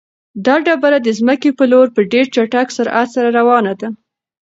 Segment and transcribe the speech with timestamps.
[0.45, 3.87] دا ډبره د ځمکې په لور په ډېر چټک سرعت سره روانه ده.